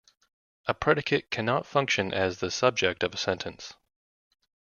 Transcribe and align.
A 0.65 0.73
predicate 0.73 1.29
cannot 1.29 1.67
function 1.67 2.11
as 2.11 2.39
the 2.39 2.49
subject 2.49 3.03
of 3.03 3.13
a 3.13 3.17
sentence. 3.17 3.75